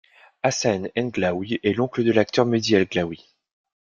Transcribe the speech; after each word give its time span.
Hassan 0.41 0.89
El 0.95 1.11
Glaoui 1.11 1.59
est 1.63 1.73
l'oncle 1.73 2.03
de 2.03 2.11
l'acteur 2.11 2.47
Mehdi 2.47 2.73
El 2.73 2.85
Glaoui. 2.87 3.35